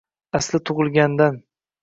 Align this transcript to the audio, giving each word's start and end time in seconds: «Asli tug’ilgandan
«Asli 0.39 0.61
tug’ilgandan 0.69 1.39